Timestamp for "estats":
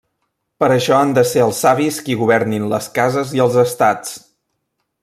3.69-4.19